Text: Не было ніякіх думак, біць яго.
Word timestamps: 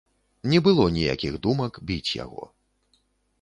Не 0.53 0.61
было 0.67 0.85
ніякіх 0.95 1.37
думак, 1.43 1.79
біць 1.91 2.11
яго. 2.23 2.43